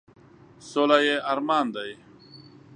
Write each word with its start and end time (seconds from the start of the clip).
سوله 0.69 0.97
یې 1.05 1.15
ارمان 1.31 1.65
دی،. 1.75 1.91